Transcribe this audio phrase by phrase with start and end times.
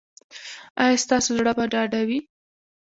[0.81, 2.19] ایا ستاسو زړه به ډاډه وي؟